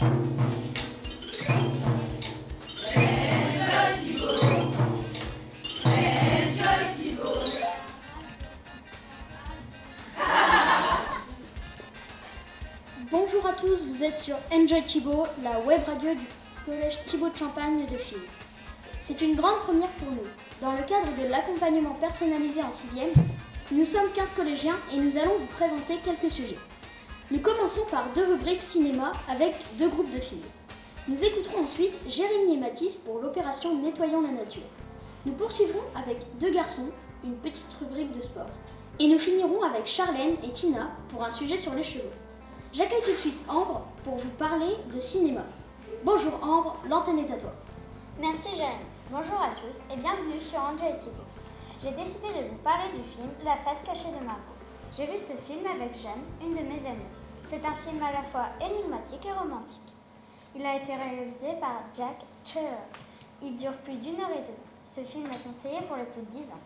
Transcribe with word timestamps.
Bonjour 0.00 0.12
à 13.46 13.52
tous, 13.52 13.88
vous 13.88 14.02
êtes 14.02 14.16
sur 14.16 14.36
Enjoy 14.50 14.82
Thibault, 14.86 15.26
la 15.42 15.60
web 15.60 15.82
radio 15.84 16.14
du 16.14 16.26
collège 16.64 17.04
Thibault 17.04 17.28
de 17.28 17.36
Champagne 17.36 17.84
de 17.84 17.96
Filles. 17.98 18.16
C'est 19.02 19.20
une 19.20 19.36
grande 19.36 19.58
première 19.66 19.88
pour 19.88 20.12
nous. 20.12 20.26
Dans 20.62 20.72
le 20.72 20.82
cadre 20.84 21.14
de 21.22 21.28
l'accompagnement 21.28 21.94
personnalisé 22.00 22.62
en 22.62 22.72
6 22.72 23.00
nous 23.72 23.84
sommes 23.84 24.10
15 24.14 24.32
collégiens 24.32 24.78
et 24.94 24.96
nous 24.96 25.18
allons 25.18 25.36
vous 25.38 25.46
présenter 25.46 25.98
quelques 26.02 26.32
sujets. 26.32 26.56
Nous 27.32 27.38
commençons 27.38 27.84
par 27.92 28.06
deux 28.12 28.26
rubriques 28.26 28.60
cinéma 28.60 29.12
avec 29.30 29.54
deux 29.78 29.88
groupes 29.88 30.12
de 30.12 30.18
filles. 30.18 30.42
Nous 31.06 31.22
écouterons 31.22 31.62
ensuite 31.62 32.00
Jérémy 32.08 32.54
et 32.54 32.56
Mathis 32.56 32.96
pour 32.96 33.20
l'opération 33.20 33.78
Nettoyons 33.80 34.22
la 34.22 34.32
nature. 34.32 34.64
Nous 35.24 35.34
poursuivrons 35.34 35.84
avec 35.94 36.18
deux 36.40 36.50
garçons, 36.50 36.90
une 37.22 37.36
petite 37.36 37.72
rubrique 37.80 38.10
de 38.16 38.20
sport. 38.20 38.50
Et 38.98 39.06
nous 39.06 39.18
finirons 39.18 39.62
avec 39.62 39.86
Charlène 39.86 40.38
et 40.42 40.50
Tina 40.50 40.90
pour 41.08 41.22
un 41.22 41.30
sujet 41.30 41.56
sur 41.56 41.72
les 41.74 41.84
cheveux. 41.84 42.10
J'accueille 42.72 43.04
tout 43.04 43.12
de 43.12 43.16
suite 43.16 43.44
Ambre 43.48 43.86
pour 44.02 44.16
vous 44.16 44.30
parler 44.30 44.74
de 44.92 44.98
cinéma. 44.98 45.42
Bonjour 46.02 46.32
Ambre, 46.42 46.78
l'antenne 46.88 47.20
est 47.20 47.32
à 47.32 47.36
toi. 47.36 47.52
Merci 48.18 48.48
Jérémy. 48.56 48.86
Bonjour 49.08 49.40
à 49.40 49.50
tous 49.50 49.82
et 49.92 49.96
bienvenue 49.96 50.40
sur 50.40 50.58
Angel 50.58 50.98
TV. 50.98 51.14
J'ai 51.80 51.92
décidé 51.92 52.26
de 52.26 52.48
vous 52.48 52.58
parler 52.64 52.88
du 52.92 53.04
film 53.08 53.28
La 53.44 53.54
face 53.54 53.84
cachée 53.84 54.08
de 54.08 54.26
Margot. 54.26 54.58
J'ai 54.96 55.06
vu 55.06 55.16
ce 55.16 55.40
film 55.46 55.64
avec 55.66 55.94
Jeanne, 55.94 56.24
une 56.42 56.56
de 56.56 56.62
mes 56.62 56.84
amies. 56.84 57.19
C'est 57.50 57.66
un 57.66 57.74
film 57.74 58.00
à 58.00 58.12
la 58.12 58.22
fois 58.22 58.46
énigmatique 58.60 59.26
et 59.26 59.32
romantique. 59.32 59.92
Il 60.54 60.64
a 60.64 60.76
été 60.76 60.94
réalisé 60.94 61.48
par 61.60 61.82
Jack 61.92 62.24
Cherer. 62.44 62.62
Il 63.42 63.56
dure 63.56 63.76
plus 63.78 63.96
d'une 63.96 64.20
heure 64.20 64.30
et 64.30 64.42
demie. 64.42 64.70
Ce 64.84 65.00
film 65.00 65.26
est 65.26 65.42
conseillé 65.42 65.80
pour 65.88 65.96
les 65.96 66.04
plus 66.04 66.22
de 66.22 66.30
10 66.30 66.50
ans. 66.50 66.62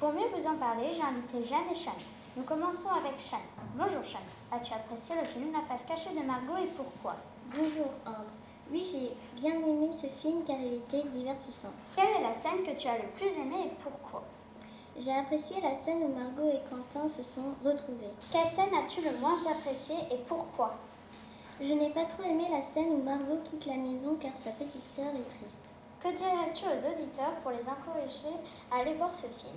Pour 0.00 0.12
mieux 0.12 0.26
vous 0.34 0.44
en 0.44 0.56
parler, 0.56 0.92
j'ai 0.92 1.02
invité 1.02 1.40
Jeanne 1.40 1.70
et 1.70 1.76
Chane. 1.76 2.02
Nous 2.36 2.42
commençons 2.42 2.88
avec 2.88 3.16
Chane. 3.16 3.46
Bonjour 3.76 4.02
Chane. 4.02 4.26
As-tu 4.50 4.72
apprécié 4.72 5.14
le 5.14 5.28
film 5.28 5.52
La 5.52 5.62
face 5.62 5.84
cachée 5.84 6.10
de 6.10 6.26
Margot 6.26 6.56
et 6.60 6.66
pourquoi? 6.74 7.14
Bonjour 7.54 7.92
Ambre. 8.04 8.34
Oui, 8.72 8.82
j'ai 8.82 9.14
bien 9.40 9.60
aimé 9.60 9.92
ce 9.92 10.08
film 10.08 10.42
car 10.44 10.56
il 10.58 10.74
était 10.74 11.06
divertissant. 11.10 11.70
Quelle 11.94 12.10
est 12.10 12.26
la 12.26 12.34
scène 12.34 12.64
que 12.66 12.76
tu 12.76 12.88
as 12.88 12.98
le 12.98 13.06
plus 13.14 13.30
aimée 13.40 13.66
et 13.66 13.72
pourquoi? 13.80 14.24
J'ai 14.96 15.12
apprécié 15.12 15.60
la 15.60 15.74
scène 15.74 16.04
où 16.04 16.08
Margot 16.08 16.48
et 16.48 16.60
Quentin 16.70 17.08
se 17.08 17.24
sont 17.24 17.54
retrouvés. 17.64 18.12
Quelle 18.30 18.46
scène 18.46 18.72
as-tu 18.74 19.02
le 19.02 19.16
moins 19.18 19.38
appréciée 19.50 19.96
et 20.10 20.18
pourquoi? 20.26 20.74
Je 21.60 21.72
n'ai 21.72 21.90
pas 21.90 22.04
trop 22.04 22.22
aimé 22.22 22.46
la 22.50 22.62
scène 22.62 22.90
où 22.90 23.02
Margot 23.02 23.38
quitte 23.42 23.66
la 23.66 23.74
maison 23.74 24.16
car 24.20 24.36
sa 24.36 24.50
petite 24.50 24.86
sœur 24.86 25.06
est 25.06 25.28
triste. 25.28 25.64
Que 26.00 26.08
dirais-tu 26.08 26.64
aux 26.66 26.92
auditeurs 26.92 27.34
pour 27.42 27.50
les 27.50 27.66
encourager 27.68 28.36
à 28.70 28.80
aller 28.80 28.94
voir 28.94 29.12
ce 29.12 29.26
film? 29.26 29.56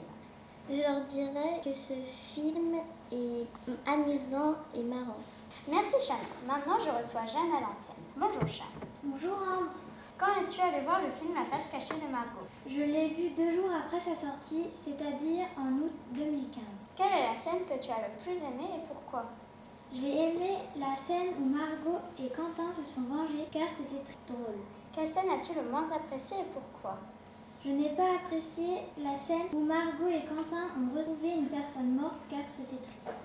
Je 0.70 0.82
leur 0.82 1.02
dirais 1.02 1.62
que 1.64 1.72
ce 1.72 1.94
film 1.94 2.78
est 3.12 3.46
amusant 3.86 4.56
et 4.74 4.84
marrant. 4.84 5.18
Merci 5.68 5.96
Chane. 6.06 6.18
Maintenant, 6.48 6.78
je 6.80 6.90
reçois 6.90 7.26
Jeanne 7.26 7.52
à 7.56 7.62
l'antenne. 7.62 8.04
Bonjour 8.16 8.48
Chane. 8.48 8.68
Bonjour 9.04 9.34
Ambre. 9.34 9.72
Quand 10.18 10.34
es-tu 10.42 10.60
allé 10.62 10.82
voir 10.82 11.00
le 11.02 11.12
film 11.12 11.36
La 11.36 11.46
face 11.46 11.68
cachée 11.72 12.02
de 12.02 12.12
Margot 12.12 12.48
Je 12.68 12.82
l'ai 12.82 13.10
vu 13.10 13.30
deux 13.38 13.54
jours 13.54 13.70
après 13.70 14.00
sa 14.00 14.16
sortie, 14.16 14.66
c'est-à-dire 14.74 15.46
en 15.56 15.68
août 15.78 15.94
2015. 16.12 16.64
Quelle 16.96 17.06
est 17.14 17.28
la 17.30 17.36
scène 17.36 17.66
que 17.70 17.78
tu 17.80 17.92
as 17.92 18.02
le 18.02 18.18
plus 18.24 18.38
aimée 18.42 18.74
et 18.76 18.88
pourquoi? 18.88 19.26
J'ai 19.94 20.10
aimé 20.10 20.58
la 20.76 20.96
scène 20.96 21.34
où 21.40 21.46
Margot 21.46 22.02
et 22.18 22.30
Quentin 22.30 22.72
se 22.74 22.84
sont 22.84 23.04
vengés 23.04 23.48
car 23.52 23.70
c'était 23.70 24.02
très 24.04 24.34
drôle. 24.34 24.58
Quelle 24.92 25.08
scène 25.08 25.30
as-tu 25.30 25.54
le 25.54 25.70
moins 25.70 25.86
appréciée 25.92 26.38
et 26.40 26.52
pourquoi? 26.52 26.98
Je 27.64 27.70
n'ai 27.70 27.90
pas 27.90 28.16
apprécié 28.16 28.82
la 28.98 29.16
scène 29.16 29.48
où 29.54 29.60
Margot 29.60 30.08
et 30.10 30.26
Quentin 30.26 30.74
ont 30.82 30.98
retrouvé 30.98 31.30
une 31.30 31.48
personne 31.48 31.94
morte 31.94 32.26
car 32.28 32.42
c'était 32.58 32.82
triste. 32.82 33.16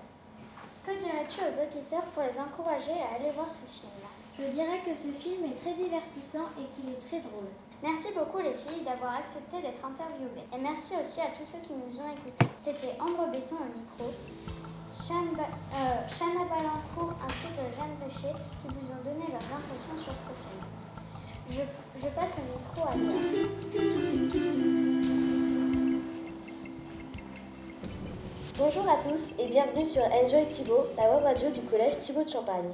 Que 0.85 0.91
dirais-tu 0.91 1.41
aux 1.41 1.63
auditeurs 1.65 2.05
pour 2.13 2.21
les 2.21 2.39
encourager 2.39 2.93
à 3.01 3.15
aller 3.15 3.31
voir 3.31 3.49
ce 3.49 3.65
film? 3.65 3.91
Je 4.39 4.45
dirais 4.45 4.81
que 4.83 4.95
ce 4.95 5.09
film 5.09 5.45
est 5.45 5.61
très 5.61 5.73
divertissant 5.73 6.49
et 6.57 6.65
qu'il 6.73 6.89
est 6.89 6.99
très 7.07 7.19
drôle. 7.19 7.45
Merci 7.83 8.07
beaucoup 8.17 8.39
les 8.39 8.53
filles 8.53 8.83
d'avoir 8.83 9.15
accepté 9.17 9.61
d'être 9.61 9.85
interviewées. 9.85 10.47
Et 10.51 10.57
merci 10.57 10.95
aussi 10.99 11.21
à 11.21 11.27
tous 11.37 11.45
ceux 11.45 11.59
qui 11.59 11.73
nous 11.73 11.99
ont 11.99 12.09
écoutés. 12.09 12.47
C'était 12.57 12.95
Ambre 12.99 13.29
Béton 13.31 13.57
au 13.61 13.69
micro, 13.77 14.11
Chana 14.91 15.45
euh, 15.75 16.49
Balancourt 16.49 17.13
ainsi 17.27 17.45
que 17.53 17.63
Jeanne 17.77 17.95
Richer 18.03 18.33
qui 18.61 18.67
vous 18.73 18.89
ont 18.89 19.03
donné 19.03 19.25
leurs 19.29 19.49
impressions 19.53 19.97
sur 19.97 20.17
ce 20.17 20.31
film. 20.33 20.61
Je, 21.49 22.01
je 22.01 22.07
passe 22.09 22.37
le 22.37 22.43
micro 22.57 22.89
à. 22.89 22.93
Bonjour 28.57 28.89
à 28.89 28.95
tous 28.95 29.33
et 29.37 29.47
bienvenue 29.47 29.85
sur 29.85 30.03
Enjoy 30.03 30.47
Thibault, 30.47 30.85
la 30.97 31.13
web 31.13 31.23
radio 31.23 31.51
du 31.51 31.61
collège 31.61 31.99
Thibault 31.99 32.23
de 32.23 32.29
Champagne. 32.29 32.73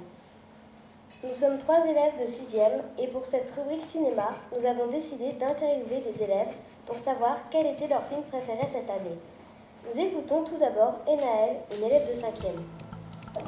Nous 1.21 1.33
sommes 1.33 1.57
trois 1.57 1.85
élèves 1.85 2.13
de 2.17 2.25
6e 2.25 2.81
et 2.97 3.07
pour 3.07 3.25
cette 3.25 3.49
rubrique 3.51 3.81
cinéma, 3.81 4.29
nous 4.57 4.65
avons 4.65 4.87
décidé 4.87 5.33
d'interviewer 5.33 5.99
des 5.99 6.23
élèves 6.23 6.53
pour 6.85 6.97
savoir 6.97 7.35
quel 7.51 7.65
était 7.65 7.89
leur 7.89 8.03
film 8.07 8.21
préféré 8.23 8.65
cette 8.67 8.89
année. 8.89 9.17
Nous 9.85 9.99
écoutons 9.99 10.45
tout 10.45 10.57
d'abord 10.57 10.99
Enaël, 11.05 11.57
une 11.77 11.83
élève 11.85 12.07
de 12.09 12.13
5e. 12.15 12.55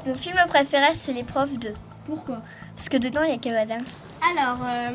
Mon 0.06 0.14
film 0.14 0.36
préféré, 0.48 0.94
c'est 0.94 1.14
Les 1.14 1.24
Profs 1.24 1.58
2. 1.58 1.72
Pourquoi? 2.04 2.42
Parce 2.76 2.90
que 2.90 2.98
dedans, 2.98 3.22
il 3.22 3.30
y 3.30 3.34
a 3.34 3.38
Kev 3.38 3.56
Adams. 3.56 3.86
Alors, 4.36 4.58
euh, 4.62 4.90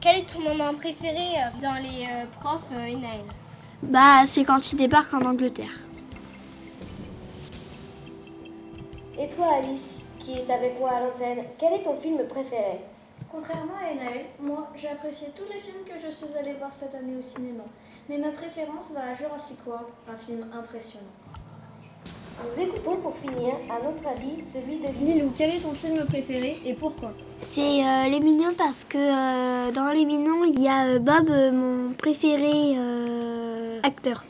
quel 0.00 0.16
est 0.20 0.26
ton 0.26 0.40
moment 0.40 0.72
préféré 0.74 1.18
euh, 1.36 1.60
dans 1.60 1.74
les 1.82 2.06
euh, 2.06 2.24
profs 2.40 2.60
euh, 2.72 2.86
Enaël? 2.86 3.24
Bah, 3.82 4.24
c'est 4.26 4.44
quand 4.44 4.72
il 4.72 4.76
débarque 4.76 5.12
en 5.12 5.20
Angleterre. 5.20 5.72
Et 9.18 9.28
toi 9.28 9.46
Alice, 9.58 10.06
qui 10.24 10.32
est 10.32 10.50
avec 10.50 10.80
moi 10.80 10.90
à 10.90 11.00
l'antenne, 11.00 11.44
quel 11.58 11.74
est 11.74 11.82
ton 11.82 11.96
film 11.96 12.26
préféré? 12.26 12.80
Contrairement 13.30 13.74
à 13.78 13.92
Enaël, 13.92 14.24
moi 14.40 14.68
j'ai 14.74 14.88
apprécié 14.88 15.28
tous 15.36 15.44
les 15.52 15.60
films 15.60 15.84
que 15.84 16.00
je 16.02 16.10
suis 16.10 16.34
allée 16.38 16.54
voir 16.54 16.72
cette 16.72 16.94
année 16.94 17.16
au 17.18 17.20
cinéma. 17.20 17.64
Mais 18.08 18.16
ma 18.16 18.30
préférence 18.30 18.92
va 18.92 19.10
à 19.10 19.14
Jurassic 19.14 19.58
World, 19.66 19.88
un 20.10 20.16
film 20.16 20.46
impressionnant. 20.58 21.04
Nous 22.42 22.60
écoutons 22.60 22.96
pour 22.96 23.14
finir, 23.14 23.54
à 23.70 23.84
notre 23.84 24.06
avis, 24.08 24.42
celui 24.42 24.78
de 24.78 24.88
Lilou, 24.98 25.30
quel 25.36 25.54
est 25.54 25.60
ton 25.60 25.72
film 25.72 26.04
préféré 26.06 26.58
et 26.64 26.72
pourquoi? 26.72 27.12
C'est 27.42 27.84
euh, 27.84 28.08
Les 28.08 28.20
Mignons 28.20 28.54
parce 28.56 28.84
que 28.84 28.98
euh, 28.98 29.70
dans 29.72 29.90
Les 29.92 30.06
Mignons, 30.06 30.44
il 30.44 30.60
y 30.60 30.68
a 30.68 30.86
euh, 30.86 30.98
Bob, 30.98 31.28
mon 31.28 31.92
préféré 31.92 32.76
euh, 32.76 33.78
acteur. 33.82 34.24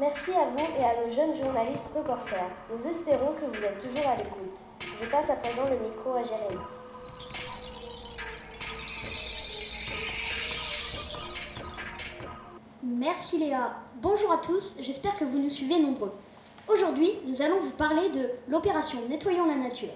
Merci 0.00 0.30
à 0.30 0.46
vous 0.46 0.80
et 0.80 0.82
à 0.82 1.04
nos 1.04 1.10
jeunes 1.14 1.34
journalistes 1.34 1.94
reporters. 1.94 2.50
Nous 2.74 2.88
espérons 2.88 3.34
que 3.34 3.44
vous 3.44 3.62
êtes 3.62 3.78
toujours 3.78 4.08
à 4.08 4.16
l'écoute. 4.16 4.64
Je 4.98 5.06
passe 5.10 5.28
à 5.28 5.36
présent 5.36 5.64
le 5.68 5.76
micro 5.76 6.14
à 6.14 6.22
Jérémy. 6.22 6.58
Merci 12.82 13.40
Léa. 13.40 13.76
Bonjour 13.96 14.32
à 14.32 14.38
tous, 14.38 14.78
j'espère 14.80 15.18
que 15.18 15.24
vous 15.26 15.38
nous 15.38 15.50
suivez 15.50 15.78
nombreux. 15.78 16.14
Aujourd'hui, 16.66 17.12
nous 17.26 17.42
allons 17.42 17.60
vous 17.60 17.72
parler 17.72 18.08
de 18.08 18.30
l'opération 18.48 19.00
Nettoyons 19.10 19.44
la 19.44 19.56
nature. 19.56 19.92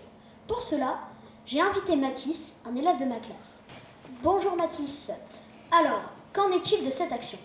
Pour 0.46 0.60
cela, 0.60 0.98
j'ai 1.46 1.62
invité 1.62 1.96
Mathis, 1.96 2.56
un 2.66 2.76
élève 2.76 2.98
de 2.98 3.06
ma 3.06 3.20
classe. 3.20 3.62
Bonjour 4.22 4.54
Mathis. 4.54 5.12
Alors, 5.72 6.02
qu'en 6.34 6.52
est-il 6.52 6.84
de 6.84 6.90
cette 6.90 7.12
action? 7.12 7.38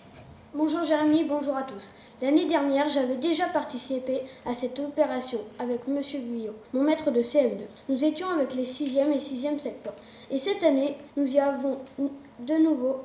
Bonjour 0.52 0.82
Jérémy, 0.82 1.22
bonjour 1.22 1.56
à 1.56 1.62
tous. 1.62 1.92
L'année 2.20 2.44
dernière, 2.44 2.88
j'avais 2.88 3.14
déjà 3.14 3.46
participé 3.46 4.22
à 4.44 4.52
cette 4.52 4.80
opération 4.80 5.38
avec 5.60 5.86
Monsieur 5.86 6.18
Guyot, 6.18 6.54
mon 6.72 6.82
maître 6.82 7.12
de 7.12 7.20
CM2. 7.20 7.60
Nous 7.88 8.04
étions 8.04 8.28
avec 8.28 8.56
les 8.56 8.64
6e 8.64 9.12
et 9.12 9.18
6e 9.18 9.60
secteurs. 9.60 9.94
Et 10.28 10.38
cette 10.38 10.64
année, 10.64 10.96
nous 11.16 11.32
y 11.32 11.38
avons 11.38 11.78
de 11.98 12.54
nouveau 12.54 12.96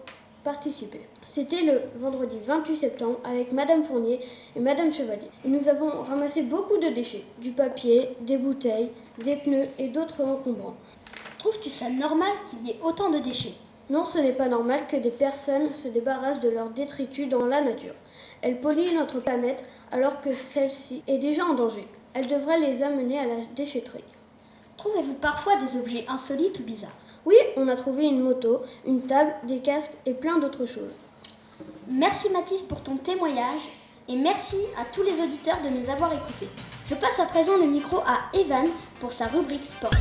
participé. 0.44 1.02
C'était 1.28 1.62
le 1.62 1.82
vendredi 2.00 2.38
28 2.44 2.76
septembre 2.76 3.20
avec 3.24 3.52
Madame 3.52 3.84
Fournier 3.84 4.22
et 4.56 4.60
Madame 4.60 4.92
Chevalier. 4.92 5.30
Et 5.46 5.48
nous 5.48 5.70
avons 5.70 6.02
ramassé 6.02 6.42
beaucoup 6.42 6.78
de 6.78 6.90
déchets, 6.90 7.26
du 7.38 7.52
papier, 7.52 8.10
des 8.22 8.38
bouteilles, 8.38 8.90
des 9.24 9.36
pneus 9.36 9.68
et 9.78 9.90
d'autres 9.90 10.24
encombrants. 10.24 10.78
Trouves-tu 11.38 11.70
ça 11.70 11.92
normal 11.92 12.32
qu'il 12.48 12.66
y 12.66 12.72
ait 12.72 12.80
autant 12.84 13.12
de 13.12 13.20
déchets? 13.20 13.54
Non, 13.90 14.06
ce 14.06 14.18
n'est 14.18 14.34
pas 14.34 14.48
normal 14.48 14.88
que 14.88 14.96
des 14.96 15.12
personnes 15.12 15.74
se 15.76 15.88
débarrassent 15.88 16.40
de 16.40 16.50
leurs 16.50 16.72
détritus 16.72 17.30
dans 17.30 17.46
la 17.46 17.62
nature. 17.62 17.94
Elles 18.42 18.60
polluent 18.60 18.96
notre 18.96 19.20
planète 19.20 19.70
alors 19.92 20.22
que 20.22 20.34
celle-ci 20.34 21.04
est 21.08 21.20
déjà 21.20 21.46
en 21.46 21.54
danger. 21.54 21.88
Elles 22.16 22.28
devraient 22.28 22.60
les 22.60 22.82
amener 22.82 23.20
à 23.20 23.26
la 23.26 23.46
déchetterie. 23.56 24.04
Trouvez-vous 24.78 25.14
parfois 25.14 25.58
des 25.58 25.78
objets 25.78 26.06
insolites 26.08 26.60
ou 26.60 26.64
bizarres? 26.64 26.98
Oui, 27.26 27.36
on 27.58 27.68
a 27.68 27.76
trouvé 27.76 28.06
une 28.06 28.22
moto, 28.22 28.62
une 28.86 29.02
table, 29.02 29.34
des 29.44 29.60
casques 29.60 29.94
et 30.06 30.14
plein 30.14 30.40
d'autres 30.40 30.66
choses. 30.66 30.92
Merci 31.88 32.30
Mathis 32.30 32.64
pour 32.64 32.82
ton 32.82 32.98
témoignage 32.98 33.62
et 34.08 34.16
merci 34.16 34.58
à 34.80 34.86
tous 34.94 35.04
les 35.04 35.22
auditeurs 35.22 35.62
de 35.64 35.70
nous 35.70 35.90
avoir 35.90 36.12
écoutés. 36.12 36.50
Je 36.88 36.96
passe 36.96 37.20
à 37.20 37.26
présent 37.26 37.58
le 37.58 37.68
micro 37.68 37.98
à 38.00 38.36
Evan 38.38 38.66
pour 39.00 39.12
sa 39.12 39.28
rubrique 39.28 39.66
sport. 39.66 39.92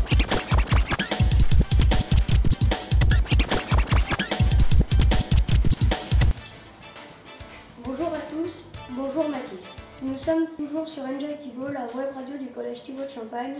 Sommes 10.25 10.47
toujours 10.57 10.89
sur 10.89 11.03
Enjoy 11.03 11.37
Thibault, 11.39 11.69
la 11.69 11.85
web 11.95 12.15
radio 12.15 12.39
du 12.39 12.47
collège 12.47 12.83
Thibault 12.83 13.03
de 13.03 13.11
Champagne. 13.11 13.57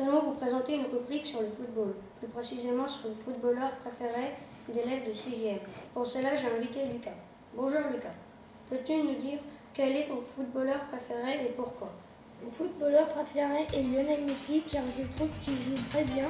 Nous 0.00 0.08
allons 0.08 0.22
vous 0.22 0.32
présenter 0.32 0.74
une 0.74 0.86
rubrique 0.86 1.24
sur 1.24 1.40
le 1.40 1.46
football, 1.46 1.94
plus 2.18 2.26
précisément 2.26 2.88
sur 2.88 3.10
le 3.10 3.14
footballeur 3.24 3.70
préféré 3.76 4.34
d'élèves 4.68 5.06
de 5.06 5.12
6e. 5.12 5.60
Pour 5.94 6.04
cela, 6.04 6.34
j'ai 6.34 6.48
invité 6.48 6.80
Lucas. 6.92 7.14
Bonjour 7.54 7.82
Lucas. 7.92 8.18
Peux-tu 8.68 8.96
nous 8.96 9.14
dire 9.14 9.38
quel 9.72 9.94
est 9.94 10.08
ton 10.08 10.20
footballeur 10.34 10.80
préféré 10.90 11.46
et 11.46 11.50
pourquoi? 11.50 11.92
Mon 12.42 12.52
footballeur 12.52 13.08
préféré 13.08 13.66
est 13.74 13.82
Lionel 13.82 14.24
Messi 14.24 14.62
car 14.70 14.82
je 14.96 15.02
trouve 15.16 15.28
qu'il 15.40 15.54
joue 15.54 15.82
très 15.90 16.04
bien. 16.04 16.26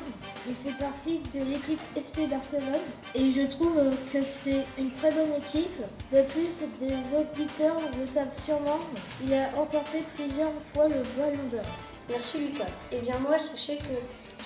Il 0.49 0.55
fait 0.55 0.77
partie 0.83 1.19
de 1.35 1.45
l'équipe 1.45 1.81
FC 1.95 2.27
Barcelone 2.27 2.81
et 3.15 3.31
je 3.31 3.43
trouve 3.43 3.79
que 4.11 4.23
c'est 4.23 4.65
une 4.79 4.91
très 4.91 5.13
bonne 5.13 5.35
équipe. 5.37 5.83
De 6.11 6.23
plus, 6.23 6.63
des 6.81 6.95
auditeurs 7.15 7.77
le 7.99 8.07
savent 8.07 8.33
sûrement, 8.33 8.79
il 9.23 9.35
a 9.35 9.51
remporté 9.51 10.03
plusieurs 10.15 10.53
fois 10.63 10.89
le 10.89 11.03
Ballon 11.17 11.45
d'Or. 11.51 11.61
Merci 12.09 12.39
Lucas. 12.39 12.65
Eh 12.91 13.01
bien 13.01 13.19
moi, 13.19 13.39
sachez 13.39 13.77
que 13.77 13.95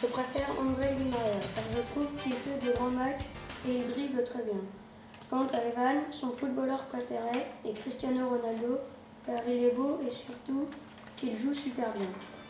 je 0.01 0.07
préfère 0.07 0.49
André 0.61 0.87
Maria 0.87 1.41
car 1.55 1.65
je 1.77 1.93
trouve 1.93 2.09
qu'il 2.23 2.33
fait 2.33 2.67
de 2.67 2.73
grands 2.73 2.91
matchs 2.91 3.23
et 3.69 3.77
il 3.77 3.85
dribble 3.85 4.25
très 4.25 4.43
bien. 4.43 4.61
Quant 5.31 5.47
à 5.47 5.65
Evan, 5.65 6.03
son 6.11 6.33
footballeur 6.33 6.83
préféré 6.87 7.47
est 7.65 7.73
Cristiano 7.75 8.31
Ronaldo 8.31 8.81
car 9.25 9.39
il 9.47 9.63
est 9.63 9.75
beau 9.77 10.01
et 10.05 10.11
surtout 10.11 10.67
qu'il 11.17 11.37
joue 11.37 11.55
super 11.55 11.93
bien. 11.93 12.09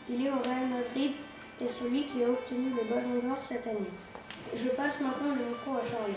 Il 0.09 0.25
est 0.25 0.29
au 0.29 0.35
Real 0.35 0.67
Madrid 0.69 1.11
et 1.61 1.67
celui 1.67 2.05
qui 2.05 2.23
a 2.23 2.29
obtenu 2.29 2.69
le 2.69 2.89
Ballon 2.89 3.27
d'Or 3.27 3.37
cette 3.41 3.67
année. 3.67 3.91
Je 4.55 4.69
passe 4.69 4.99
maintenant 4.99 5.35
le 5.35 5.45
micro 5.45 5.71
à 5.75 5.83
Charlie. 5.83 6.13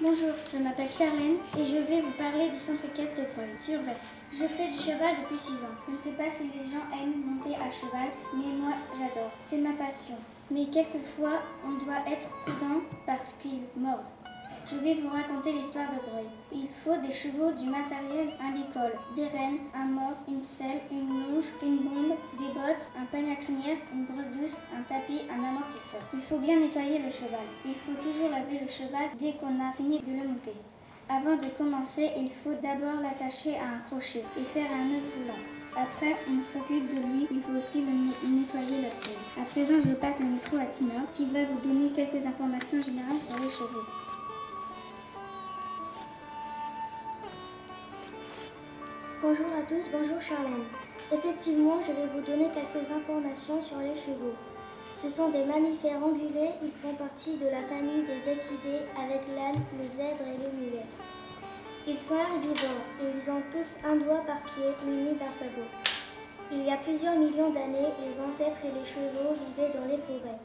Bonjour, 0.00 0.34
je 0.52 0.58
m'appelle 0.58 0.90
Charlène 0.90 1.36
et 1.56 1.64
je 1.64 1.76
vais 1.78 2.00
vous 2.00 2.10
parler 2.18 2.50
du 2.50 2.58
centre 2.58 2.84
équestre 2.86 3.14
de 3.14 3.22
Paul, 3.36 3.56
sur 3.56 3.80
Vest. 3.82 4.16
Je 4.32 4.48
fais 4.48 4.66
du 4.66 4.76
cheval 4.76 5.14
depuis 5.22 5.38
6 5.38 5.52
ans. 5.64 5.78
Je 5.86 5.92
ne 5.92 5.98
sais 5.98 6.12
pas 6.12 6.28
si 6.28 6.50
les 6.58 6.64
gens 6.64 6.82
aiment 6.92 7.22
monter 7.24 7.54
à 7.54 7.70
cheval, 7.70 8.10
mais 8.34 8.52
moi 8.58 8.72
j'adore. 8.92 9.30
C'est 9.40 9.58
ma 9.58 9.70
passion. 9.74 10.16
Mais 10.52 10.66
quelquefois, 10.66 11.40
on 11.64 11.82
doit 11.82 12.04
être 12.06 12.28
prudent 12.42 12.82
parce 13.06 13.32
qu'ils 13.40 13.62
mordent. 13.74 14.04
Je 14.66 14.76
vais 14.76 14.94
vous 14.94 15.08
raconter 15.08 15.52
l'histoire 15.52 15.88
de 15.90 16.10
Breuil. 16.10 16.26
Il 16.52 16.68
faut 16.68 16.96
des 17.00 17.10
chevaux, 17.10 17.50
du 17.52 17.70
matériel 17.70 18.28
agricole, 18.38 18.92
des 19.16 19.26
rênes, 19.28 19.60
un 19.74 19.86
mort, 19.86 20.12
une 20.28 20.42
selle, 20.42 20.82
une 20.90 21.08
longe, 21.08 21.46
une 21.62 21.78
bombe, 21.78 22.16
des 22.38 22.52
bottes, 22.52 22.92
un 23.00 23.06
panier 23.06 23.32
à 23.32 23.36
crinière, 23.36 23.78
une 23.94 24.04
brosse 24.04 24.28
douce, 24.28 24.56
un 24.76 24.82
tapis, 24.82 25.22
un 25.30 25.42
amortisseur. 25.42 26.02
Il 26.12 26.20
faut 26.20 26.38
bien 26.38 26.60
nettoyer 26.60 26.98
le 26.98 27.10
cheval. 27.10 27.48
Il 27.64 27.74
faut 27.74 28.00
toujours 28.02 28.28
laver 28.28 28.60
le 28.60 28.68
cheval 28.68 29.08
dès 29.18 29.32
qu'on 29.32 29.58
a 29.58 29.72
fini 29.72 30.00
de 30.00 30.12
le 30.12 30.28
monter. 30.28 30.54
Avant 31.08 31.36
de 31.36 31.48
commencer, 31.56 32.10
il 32.16 32.30
faut 32.30 32.54
d'abord 32.62 33.00
l'attacher 33.00 33.56
à 33.56 33.64
un 33.64 33.78
crochet 33.88 34.24
et 34.38 34.44
faire 34.44 34.70
un 34.70 34.84
nœud 34.84 35.02
coulant. 35.14 35.61
Après, 35.74 36.14
on 36.28 36.42
s'occupe 36.42 36.86
de 36.94 37.00
lui, 37.00 37.26
il 37.30 37.40
faut 37.40 37.56
aussi 37.56 37.80
nettoyer 37.80 38.82
la 38.82 38.90
selle. 38.90 39.16
À 39.40 39.44
présent, 39.46 39.80
je 39.80 39.94
passe 39.94 40.20
le 40.20 40.26
micro 40.26 40.58
à 40.58 40.66
Tina 40.66 41.00
qui 41.10 41.24
va 41.24 41.44
vous 41.44 41.66
donner 41.66 41.90
quelques 41.92 42.26
informations 42.26 42.78
générales 42.78 43.18
sur 43.18 43.38
les 43.38 43.48
chevaux. 43.48 43.86
Bonjour 49.22 49.46
à 49.46 49.62
tous, 49.62 49.88
bonjour 49.90 50.20
Charlène. 50.20 50.66
Effectivement, 51.10 51.80
je 51.80 51.92
vais 51.92 52.06
vous 52.14 52.20
donner 52.20 52.50
quelques 52.52 52.90
informations 52.90 53.60
sur 53.60 53.78
les 53.78 53.94
chevaux. 53.94 54.34
Ce 54.96 55.08
sont 55.08 55.30
des 55.30 55.44
mammifères 55.44 56.04
ongulés, 56.04 56.50
ils 56.62 56.72
font 56.82 56.94
partie 56.94 57.38
de 57.38 57.46
la 57.46 57.62
famille 57.62 58.02
des 58.02 58.30
équidés 58.30 58.84
avec 58.94 59.22
l'âne, 59.34 59.62
le 59.80 59.86
zèbre 59.86 60.26
et 60.26 60.36
le 60.36 60.52
mulet. 60.60 60.86
Ils 61.88 61.98
sont 61.98 62.14
herbivores 62.14 62.84
ils 63.22 63.30
ont 63.30 63.42
tous 63.50 63.76
un 63.84 63.96
doigt 63.96 64.22
par 64.26 64.40
pied 64.42 64.64
muni 64.84 65.14
d'un 65.14 65.30
sabot. 65.30 65.68
Il 66.50 66.64
y 66.64 66.70
a 66.70 66.76
plusieurs 66.76 67.16
millions 67.16 67.50
d'années, 67.50 67.92
les 68.04 68.20
ancêtres 68.20 68.60
et 68.64 68.78
les 68.78 68.84
chevaux 68.84 69.34
vivaient 69.34 69.72
dans 69.72 69.86
les 69.86 69.98
forêts. 69.98 70.38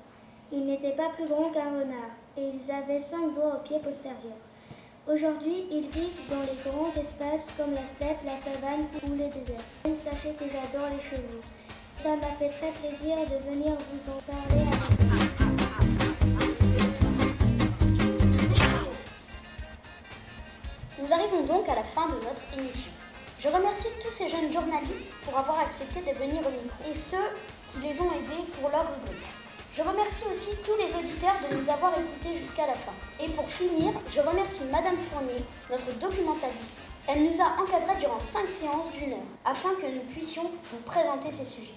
Ils 0.52 0.66
n'étaient 0.66 0.96
pas 0.96 1.10
plus 1.16 1.28
grands 1.28 1.50
qu'un 1.50 1.72
renard 1.72 2.14
et 2.38 2.50
ils 2.54 2.72
avaient 2.72 3.00
cinq 3.00 3.34
doigts 3.34 3.56
aux 3.56 3.68
pieds 3.68 3.80
postérieurs. 3.80 4.44
Aujourd'hui, 5.08 5.66
ils 5.72 5.90
vivent 5.90 6.30
dans 6.30 6.42
les 6.42 6.70
grands 6.70 6.94
espaces 7.00 7.54
comme 7.58 7.74
la 7.74 7.84
steppe, 7.84 8.24
la 8.26 8.38
savane 8.38 8.86
ou 9.08 9.16
les 9.16 9.30
déserts. 9.30 9.96
Sachez 9.96 10.34
que 10.34 10.46
j'adore 10.46 10.90
les 10.92 11.04
chevaux. 11.04 11.42
Ça 11.98 12.16
m'a 12.16 12.36
fait 12.38 12.50
très 12.50 12.72
plaisir 12.72 13.18
de 13.18 13.50
venir 13.50 13.72
vous 13.72 14.12
en 14.12 14.22
parler. 14.32 15.17
Nous 21.08 21.14
arrivons 21.14 21.44
donc 21.44 21.70
à 21.70 21.76
la 21.76 21.86
fin 21.86 22.08
de 22.08 22.16
notre 22.16 22.44
émission. 22.60 22.92
Je 23.40 23.48
remercie 23.48 23.88
tous 24.04 24.12
ces 24.12 24.28
jeunes 24.28 24.52
journalistes 24.52 25.10
pour 25.24 25.38
avoir 25.38 25.60
accepté 25.60 26.02
de 26.02 26.18
venir 26.18 26.42
au 26.46 26.50
micro 26.50 26.92
et 26.92 26.94
ceux 26.94 27.30
qui 27.70 27.80
les 27.80 28.02
ont 28.02 28.12
aidés 28.12 28.44
pour 28.60 28.70
leur 28.70 28.82
rubrique. 28.82 29.24
Je 29.74 29.84
remercie 29.84 30.26
aussi 30.30 30.50
tous 30.66 30.76
les 30.76 30.94
auditeurs 30.98 31.38
de 31.50 31.56
nous 31.56 31.70
avoir 31.70 31.94
écoutés 31.98 32.38
jusqu'à 32.38 32.68
la 32.68 32.74
fin. 32.74 32.92
Et 33.24 33.30
pour 33.30 33.50
finir, 33.50 33.94
je 34.10 34.20
remercie 34.20 34.64
Madame 34.70 34.98
Fournier, 34.98 35.46
notre 35.72 35.94
documentaliste. 35.98 36.90
Elle 37.08 37.24
nous 37.24 37.42
a 37.42 37.62
encadrés 37.62 38.00
durant 38.02 38.20
5 38.20 38.50
séances 38.50 38.92
d'une 38.92 39.14
heure 39.14 39.32
afin 39.46 39.76
que 39.76 39.88
nous 39.88 40.04
puissions 40.14 40.44
vous 40.44 40.80
présenter 40.86 41.32
ces 41.32 41.46
sujets. 41.46 41.76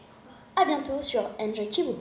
A 0.57 0.65
bientôt 0.65 1.01
sur 1.03 1.23
Enjoy 1.39 1.69
Thibault. 1.69 1.99